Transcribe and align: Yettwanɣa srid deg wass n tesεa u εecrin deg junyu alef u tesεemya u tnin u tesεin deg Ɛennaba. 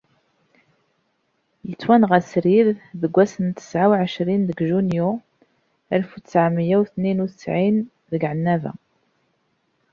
Yettwanɣa 1.69 2.19
srid 2.31 2.69
deg 3.01 3.11
wass 3.15 3.33
n 3.45 3.47
tesεa 3.57 3.87
u 3.89 3.91
εecrin 4.03 4.41
deg 4.49 4.59
junyu 4.69 5.09
alef 5.93 6.11
u 6.17 6.19
tesεemya 6.23 6.77
u 6.81 6.83
tnin 6.93 7.23
u 7.25 7.27
tesεin 7.31 7.75
deg 8.11 8.21
Ɛennaba. 8.31 8.73